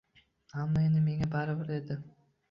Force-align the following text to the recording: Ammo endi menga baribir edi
Ammo 0.61 0.79
endi 0.85 1.01
menga 1.07 1.27
baribir 1.35 1.69
edi 1.77 1.99